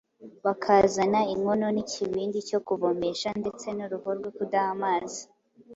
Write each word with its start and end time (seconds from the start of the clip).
bakazana 0.45 1.19
inkono 1.33 1.67
n’ikibindi 1.75 2.37
cyo 2.49 2.59
kuvomesha 2.65 3.29
ndetse 3.41 3.65
n’uruho 3.75 4.09
rwo 4.17 4.31
kudaha 4.37 4.69
amazi, 4.77 5.21